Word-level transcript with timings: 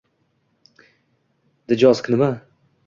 Djosg 1.75 2.13
nima? 2.13 2.33